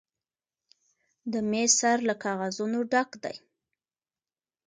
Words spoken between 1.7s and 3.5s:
سر له کاغذونو ډک دی.